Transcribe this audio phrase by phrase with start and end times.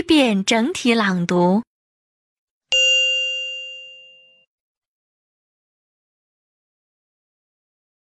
[0.00, 1.62] 一遍整体朗读。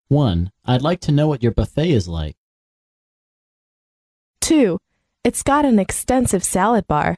[0.09, 0.51] 1.
[0.65, 2.35] I'd like to know what your buffet is like.
[4.41, 4.77] 2.
[5.23, 7.17] It's got an extensive salad bar.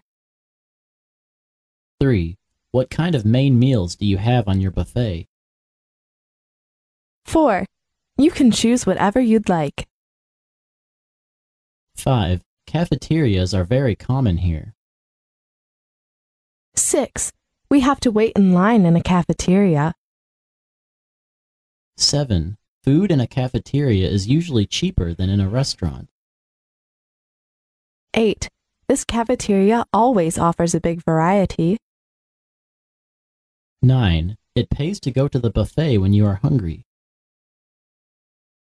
[2.00, 2.36] 3.
[2.72, 5.28] What kind of main meals do you have on your buffet?
[7.26, 7.66] 4.
[8.18, 9.88] You can choose whatever you'd like.
[11.96, 12.42] 5.
[12.75, 14.75] Cafeterias are very common here.
[16.75, 17.31] 6.
[17.71, 19.95] We have to wait in line in a cafeteria.
[21.97, 22.57] 7.
[22.83, 26.09] Food in a cafeteria is usually cheaper than in a restaurant.
[28.13, 28.49] 8.
[28.89, 31.79] This cafeteria always offers a big variety.
[33.83, 34.37] 9.
[34.57, 36.83] It pays to go to the buffet when you are hungry.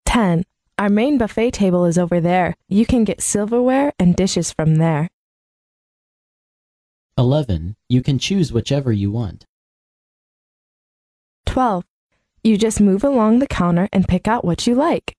[0.06, 0.44] 10.
[0.80, 2.56] Our main buffet table is over there.
[2.70, 5.10] You can get silverware and dishes from there.
[7.18, 7.76] 11.
[7.90, 9.46] You can choose whichever you want.
[11.48, 11.84] 12.
[12.44, 15.16] You just move along the counter and pick out what you like.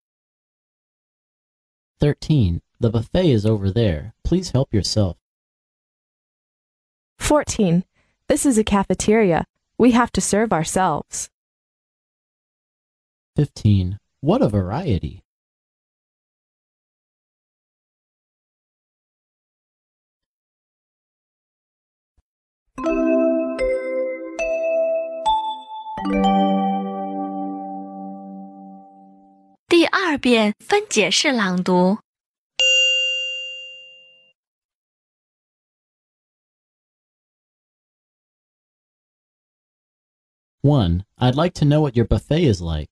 [1.99, 2.63] 13.
[2.79, 4.15] The buffet is over there.
[4.23, 5.17] Please help yourself.
[7.19, 7.85] 14.
[8.29, 9.45] This is a cafeteria.
[9.77, 11.31] We have to serve ourselves.
[13.35, 13.99] 15.
[14.21, 15.25] What a variety!
[29.68, 31.98] 第二遍分解式朗读。
[40.64, 41.04] 1.
[41.18, 42.90] I'd like to know what your buffet is like.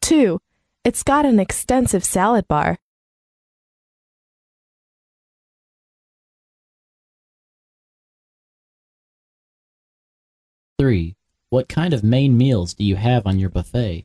[0.00, 0.40] 2.
[0.82, 2.78] It's got an extensive salad bar.
[10.77, 11.15] 3.
[11.49, 14.03] What kind of main meals do you have on your buffet?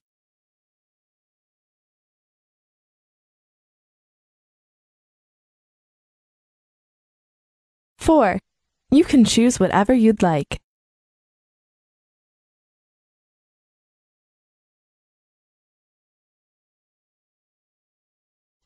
[7.98, 8.38] 4.
[8.90, 10.60] You can choose whatever you'd like.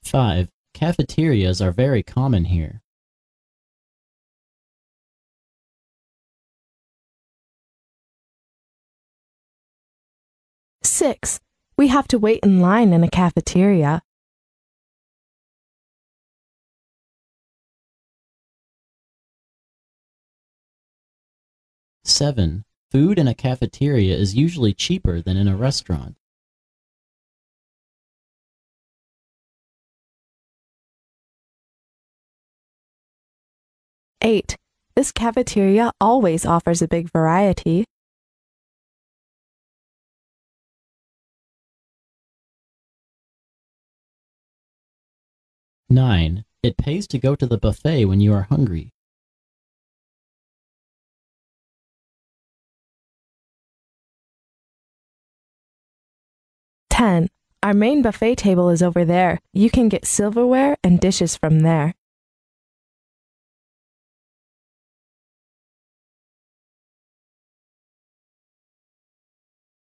[0.04, 0.48] 5.
[0.75, 2.83] Cafeterias are very common here.
[10.94, 11.41] 6.
[11.77, 14.00] We have to wait in line in a cafeteria.
[22.05, 22.65] 7.
[22.93, 26.15] Food in a cafeteria is usually cheaper than in a restaurant.
[34.22, 34.56] 8.
[34.94, 37.84] This cafeteria always offers a big variety.
[45.90, 46.44] 9.
[46.62, 48.90] It pays to go to the buffet when you are hungry.
[56.90, 57.28] 10.
[57.62, 59.40] Our main buffet table is over there.
[59.52, 61.92] You can get silverware and dishes from there.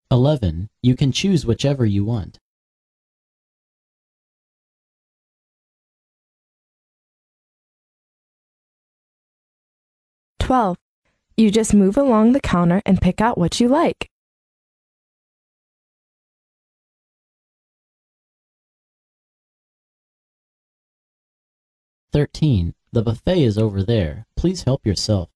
[0.09, 0.69] 11.
[0.81, 2.37] You can choose whichever you want.
[10.53, 10.77] 12.
[11.35, 14.11] You just move along the counter and pick out what you like.
[22.11, 22.75] 13.
[22.91, 24.27] The buffet is over there.
[24.37, 25.31] Please help yourself.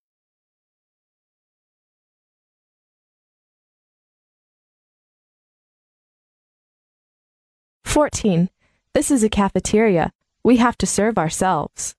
[7.85, 8.51] 14.
[8.93, 10.11] This is a cafeteria.
[10.43, 11.96] We have to serve ourselves.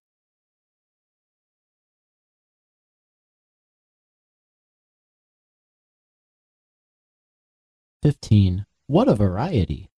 [8.02, 9.90] fifteen What a variety!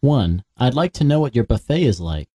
[0.00, 2.28] One, I'd like to know what your buffet is like.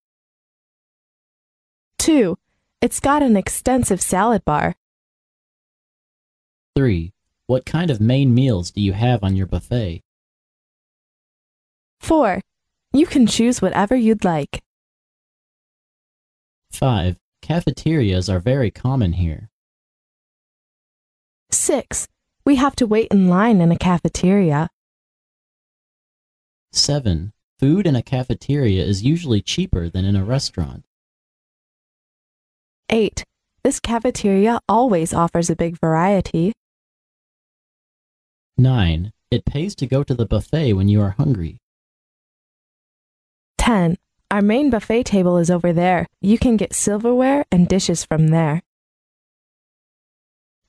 [1.98, 2.38] Two,
[2.84, 4.76] it's got an extensive salad bar.
[6.76, 7.14] 3.
[7.48, 10.02] What kind of main meals do you have on your buffet?
[12.02, 12.42] 4.
[12.92, 14.62] You can choose whatever you'd like.
[16.74, 17.16] 5.
[17.42, 19.50] Cafeterias are very common here.
[21.52, 22.10] 6.
[22.46, 24.70] We have to wait in line in a cafeteria.
[26.74, 27.32] 7.
[27.60, 30.84] Food in a cafeteria is usually cheaper than in a restaurant.
[32.94, 33.24] 8.
[33.64, 36.54] This cafeteria always offers a big variety.
[38.56, 39.12] 9.
[39.32, 41.58] It pays to go to the buffet when you are hungry.
[43.58, 43.98] 10.
[44.30, 46.06] Our main buffet table is over there.
[46.22, 48.62] You can get silverware and dishes from there.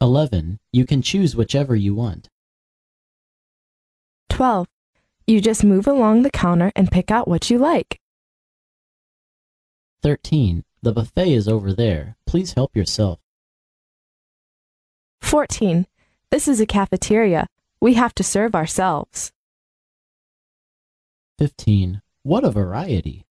[0.00, 0.60] 11.
[0.72, 2.28] You can choose whichever you want.
[4.30, 4.66] 12.
[5.26, 8.00] You just move along the counter and pick out what you like.
[10.02, 10.64] 13.
[10.84, 12.14] The buffet is over there.
[12.26, 13.18] Please help yourself.
[15.22, 15.86] 14.
[16.30, 17.46] This is a cafeteria.
[17.80, 19.32] We have to serve ourselves.
[21.38, 22.02] 15.
[22.22, 23.24] What a variety!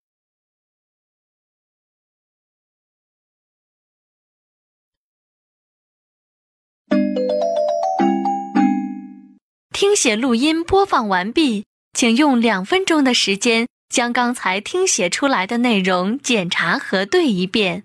[13.94, 17.84] 将刚才听写出来的内容检查核对一遍。